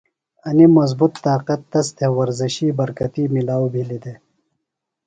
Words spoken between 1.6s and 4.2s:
تس تھےۡ ورزشی برکتی ملاؤ بِھلیۡ دےۡ۔